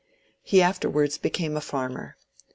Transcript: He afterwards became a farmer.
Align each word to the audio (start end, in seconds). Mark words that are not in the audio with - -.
He 0.41 0.63
afterwards 0.63 1.19
became 1.19 1.55
a 1.55 1.61
farmer. 1.61 2.17